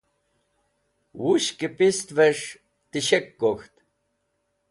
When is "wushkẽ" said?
1.19-1.73